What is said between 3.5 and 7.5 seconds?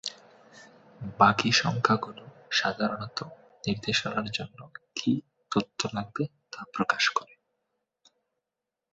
নির্দেশনার জন্য কি তথ্য লাগবে তা প্রকাশ করে।